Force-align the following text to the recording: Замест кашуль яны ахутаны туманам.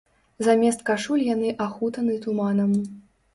Замест 0.45 0.81
кашуль 0.87 1.25
яны 1.35 1.51
ахутаны 1.67 2.17
туманам. 2.25 2.73